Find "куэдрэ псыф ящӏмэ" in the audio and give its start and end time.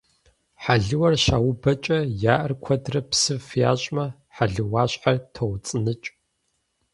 2.63-4.05